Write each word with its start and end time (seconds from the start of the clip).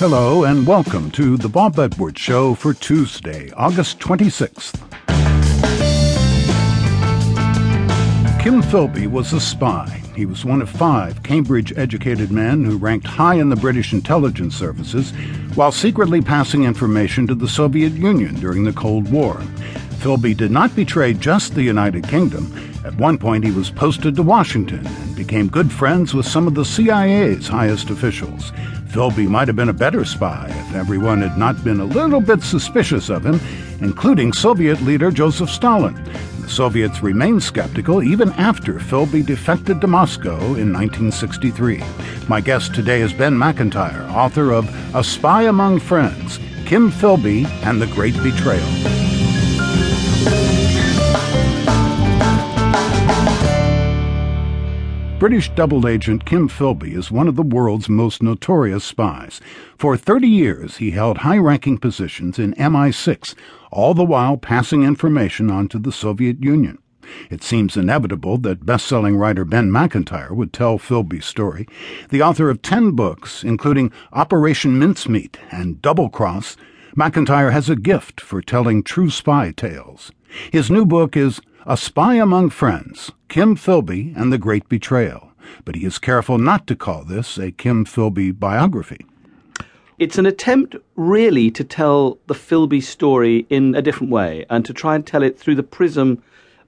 Hello, 0.00 0.44
and 0.44 0.66
welcome 0.66 1.10
to 1.10 1.36
the 1.36 1.50
Bob 1.50 1.78
Edwards 1.78 2.18
Show 2.18 2.54
for 2.54 2.72
Tuesday, 2.72 3.50
August 3.54 3.98
26th. 3.98 4.80
Kim 8.40 8.62
Philby 8.62 9.06
was 9.06 9.34
a 9.34 9.40
spy. 9.40 10.00
He 10.16 10.24
was 10.24 10.42
one 10.42 10.62
of 10.62 10.70
five 10.70 11.22
Cambridge 11.22 11.74
educated 11.76 12.32
men 12.32 12.64
who 12.64 12.78
ranked 12.78 13.06
high 13.06 13.34
in 13.34 13.50
the 13.50 13.56
British 13.56 13.92
intelligence 13.92 14.56
services 14.56 15.10
while 15.54 15.70
secretly 15.70 16.22
passing 16.22 16.64
information 16.64 17.26
to 17.26 17.34
the 17.34 17.46
Soviet 17.46 17.92
Union 17.92 18.36
during 18.36 18.64
the 18.64 18.72
Cold 18.72 19.12
War. 19.12 19.34
Philby 20.00 20.34
did 20.34 20.50
not 20.50 20.74
betray 20.74 21.12
just 21.12 21.54
the 21.54 21.62
United 21.62 22.08
Kingdom. 22.08 22.69
At 22.84 22.94
one 22.94 23.18
point, 23.18 23.44
he 23.44 23.50
was 23.50 23.70
posted 23.70 24.16
to 24.16 24.22
Washington 24.22 24.86
and 24.86 25.16
became 25.16 25.48
good 25.48 25.70
friends 25.70 26.14
with 26.14 26.26
some 26.26 26.46
of 26.46 26.54
the 26.54 26.64
CIA's 26.64 27.46
highest 27.46 27.90
officials. 27.90 28.52
Philby 28.88 29.28
might 29.28 29.48
have 29.48 29.56
been 29.56 29.68
a 29.68 29.74
better 29.74 30.04
spy 30.04 30.46
if 30.48 30.74
everyone 30.74 31.20
had 31.20 31.36
not 31.36 31.62
been 31.62 31.80
a 31.80 31.84
little 31.84 32.20
bit 32.20 32.42
suspicious 32.42 33.10
of 33.10 33.24
him, 33.24 33.38
including 33.80 34.32
Soviet 34.32 34.80
leader 34.80 35.10
Joseph 35.10 35.50
Stalin. 35.50 35.94
The 36.40 36.48
Soviets 36.48 37.02
remained 37.02 37.42
skeptical 37.42 38.02
even 38.02 38.30
after 38.32 38.74
Philby 38.74 39.24
defected 39.24 39.80
to 39.82 39.86
Moscow 39.86 40.38
in 40.38 40.72
1963. 40.72 41.82
My 42.28 42.40
guest 42.40 42.74
today 42.74 43.02
is 43.02 43.12
Ben 43.12 43.36
Macintyre, 43.36 44.08
author 44.10 44.52
of 44.52 44.68
A 44.94 45.04
Spy 45.04 45.42
Among 45.42 45.80
Friends 45.80 46.38
Kim 46.64 46.90
Philby 46.90 47.46
and 47.64 47.80
the 47.80 47.88
Great 47.88 48.14
Betrayal. 48.22 49.09
British 55.20 55.50
double 55.50 55.86
agent 55.86 56.24
Kim 56.24 56.48
Philby 56.48 56.96
is 56.96 57.10
one 57.10 57.28
of 57.28 57.36
the 57.36 57.42
world's 57.42 57.90
most 57.90 58.22
notorious 58.22 58.82
spies. 58.82 59.38
For 59.76 59.94
30 59.94 60.26
years, 60.26 60.78
he 60.78 60.92
held 60.92 61.18
high 61.18 61.36
ranking 61.36 61.76
positions 61.76 62.38
in 62.38 62.54
MI6, 62.54 63.34
all 63.70 63.92
the 63.92 64.02
while 64.02 64.38
passing 64.38 64.82
information 64.82 65.50
on 65.50 65.68
to 65.68 65.78
the 65.78 65.92
Soviet 65.92 66.42
Union. 66.42 66.78
It 67.28 67.42
seems 67.42 67.76
inevitable 67.76 68.38
that 68.38 68.64
best 68.64 68.86
selling 68.86 69.14
writer 69.14 69.44
Ben 69.44 69.70
Macintyre 69.70 70.32
would 70.32 70.54
tell 70.54 70.78
Philby's 70.78 71.26
story. 71.26 71.68
The 72.08 72.22
author 72.22 72.48
of 72.48 72.62
10 72.62 72.92
books, 72.92 73.44
including 73.44 73.92
Operation 74.14 74.78
Mincemeat 74.78 75.36
and 75.50 75.82
Double 75.82 76.08
Cross, 76.08 76.56
Macintyre 76.96 77.50
has 77.50 77.68
a 77.68 77.76
gift 77.76 78.22
for 78.22 78.40
telling 78.40 78.82
true 78.82 79.10
spy 79.10 79.52
tales. 79.54 80.12
His 80.50 80.70
new 80.70 80.86
book 80.86 81.14
is 81.14 81.42
A 81.66 81.76
Spy 81.76 82.14
Among 82.14 82.48
Friends 82.48 83.12
Kim 83.28 83.54
Philby 83.54 84.16
and 84.16 84.32
the 84.32 84.38
Great 84.38 84.66
Betrayal, 84.70 85.32
but 85.66 85.74
he 85.74 85.84
is 85.84 85.98
careful 85.98 86.38
not 86.38 86.66
to 86.66 86.74
call 86.74 87.04
this 87.04 87.36
a 87.36 87.52
Kim 87.52 87.84
Philby 87.84 88.32
biography. 88.32 89.04
It's 89.98 90.16
an 90.16 90.24
attempt, 90.24 90.76
really, 90.96 91.50
to 91.50 91.62
tell 91.62 92.18
the 92.28 92.34
Philby 92.34 92.82
story 92.82 93.46
in 93.50 93.74
a 93.74 93.82
different 93.82 94.10
way 94.10 94.46
and 94.48 94.64
to 94.64 94.72
try 94.72 94.94
and 94.94 95.06
tell 95.06 95.22
it 95.22 95.38
through 95.38 95.56
the 95.56 95.62
prism 95.62 96.22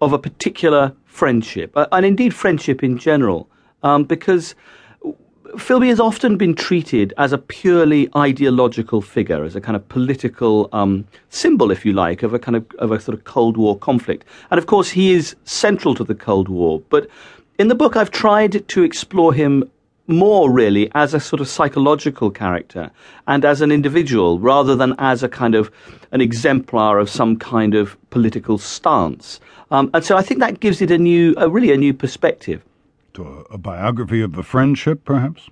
of 0.00 0.14
a 0.14 0.18
particular 0.18 0.94
friendship, 1.04 1.76
uh, 1.76 1.86
and 1.92 2.06
indeed 2.06 2.32
friendship 2.32 2.82
in 2.82 2.96
general, 2.96 3.50
um, 3.82 4.04
because 4.04 4.54
Philby 5.56 5.88
has 5.88 5.98
often 5.98 6.36
been 6.36 6.54
treated 6.54 7.14
as 7.16 7.32
a 7.32 7.38
purely 7.38 8.10
ideological 8.14 9.00
figure, 9.00 9.44
as 9.44 9.56
a 9.56 9.60
kind 9.60 9.76
of 9.76 9.88
political 9.88 10.68
um, 10.72 11.06
symbol, 11.30 11.70
if 11.70 11.86
you 11.86 11.92
like, 11.92 12.22
of 12.22 12.34
a 12.34 12.38
kind 12.38 12.56
of 12.56 12.66
of 12.78 12.92
a 12.92 13.00
sort 13.00 13.16
of 13.16 13.24
Cold 13.24 13.56
War 13.56 13.78
conflict. 13.78 14.24
And 14.50 14.58
of 14.58 14.66
course, 14.66 14.90
he 14.90 15.12
is 15.12 15.36
central 15.44 15.94
to 15.94 16.04
the 16.04 16.14
Cold 16.14 16.48
War. 16.48 16.82
But 16.90 17.08
in 17.58 17.68
the 17.68 17.74
book, 17.74 17.96
I've 17.96 18.10
tried 18.10 18.68
to 18.68 18.82
explore 18.82 19.32
him 19.32 19.70
more 20.06 20.50
really 20.50 20.90
as 20.94 21.14
a 21.14 21.20
sort 21.20 21.40
of 21.40 21.48
psychological 21.48 22.30
character 22.30 22.90
and 23.26 23.44
as 23.44 23.60
an 23.60 23.70
individual 23.70 24.38
rather 24.38 24.74
than 24.74 24.94
as 24.98 25.22
a 25.22 25.28
kind 25.28 25.54
of 25.54 25.70
an 26.12 26.20
exemplar 26.20 26.98
of 26.98 27.10
some 27.10 27.36
kind 27.36 27.74
of 27.74 27.96
political 28.10 28.58
stance. 28.58 29.40
Um, 29.70 29.90
and 29.92 30.04
so 30.04 30.16
I 30.16 30.22
think 30.22 30.40
that 30.40 30.60
gives 30.60 30.80
it 30.80 30.90
a 30.90 30.98
new, 30.98 31.34
a 31.36 31.48
really 31.48 31.72
a 31.72 31.76
new 31.76 31.92
perspective 31.92 32.62
a, 33.18 33.54
a 33.54 33.58
biography 33.58 34.20
of 34.20 34.36
a 34.38 34.42
friendship, 34.42 35.04
perhaps? 35.04 35.48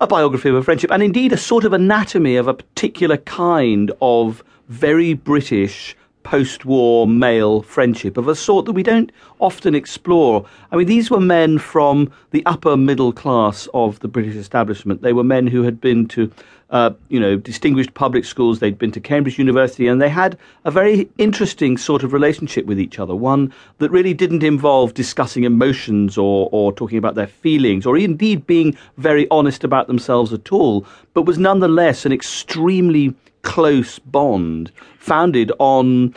A 0.00 0.06
biography 0.06 0.48
of 0.50 0.54
a 0.54 0.62
friendship, 0.62 0.90
and 0.90 1.02
indeed 1.02 1.32
a 1.32 1.36
sort 1.36 1.64
of 1.64 1.72
anatomy 1.72 2.36
of 2.36 2.48
a 2.48 2.54
particular 2.54 3.16
kind 3.16 3.92
of 4.00 4.44
very 4.68 5.14
British 5.14 5.96
post 6.26 6.64
war 6.64 7.06
male 7.06 7.62
friendship 7.62 8.16
of 8.16 8.26
a 8.26 8.34
sort 8.34 8.66
that 8.66 8.72
we 8.72 8.82
don't 8.82 9.12
often 9.38 9.76
explore. 9.76 10.44
I 10.72 10.76
mean, 10.76 10.88
these 10.88 11.08
were 11.08 11.20
men 11.20 11.58
from 11.58 12.10
the 12.32 12.44
upper 12.46 12.76
middle 12.76 13.12
class 13.12 13.68
of 13.72 14.00
the 14.00 14.08
British 14.08 14.34
establishment. 14.34 15.02
They 15.02 15.12
were 15.12 15.22
men 15.22 15.46
who 15.46 15.62
had 15.62 15.80
been 15.80 16.08
to 16.08 16.32
uh, 16.70 16.90
you 17.08 17.20
know, 17.20 17.36
distinguished 17.36 17.94
public 17.94 18.24
schools. 18.24 18.58
They'd 18.58 18.78
been 18.78 18.92
to 18.92 19.00
Cambridge 19.00 19.38
University, 19.38 19.86
and 19.86 20.02
they 20.02 20.08
had 20.08 20.36
a 20.64 20.70
very 20.70 21.08
interesting 21.16 21.76
sort 21.76 22.02
of 22.02 22.12
relationship 22.12 22.66
with 22.66 22.80
each 22.80 22.98
other. 22.98 23.14
One 23.14 23.52
that 23.78 23.90
really 23.90 24.14
didn't 24.14 24.42
involve 24.42 24.94
discussing 24.94 25.44
emotions 25.44 26.18
or 26.18 26.48
or 26.52 26.72
talking 26.72 26.98
about 26.98 27.14
their 27.14 27.28
feelings, 27.28 27.86
or 27.86 27.96
indeed 27.96 28.46
being 28.46 28.76
very 28.96 29.28
honest 29.30 29.62
about 29.62 29.86
themselves 29.86 30.32
at 30.32 30.52
all, 30.52 30.84
but 31.14 31.22
was 31.22 31.38
nonetheless 31.38 32.04
an 32.04 32.12
extremely 32.12 33.14
close 33.42 34.00
bond 34.00 34.72
founded 34.98 35.52
on 35.60 36.12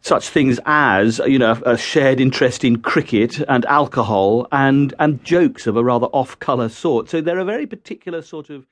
such 0.00 0.28
things 0.28 0.58
as 0.66 1.20
you 1.26 1.38
know 1.38 1.52
a 1.64 1.76
shared 1.76 2.20
interest 2.20 2.64
in 2.64 2.80
cricket 2.80 3.40
and 3.48 3.64
alcohol 3.66 4.48
and 4.50 4.92
and 4.98 5.22
jokes 5.22 5.68
of 5.68 5.76
a 5.76 5.84
rather 5.84 6.06
off 6.06 6.36
color 6.40 6.68
sort 6.68 7.08
so 7.08 7.20
they're 7.20 7.38
a 7.38 7.44
very 7.44 7.66
particular 7.66 8.22
sort 8.22 8.50
of 8.50 8.66